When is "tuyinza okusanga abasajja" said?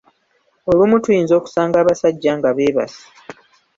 1.03-2.31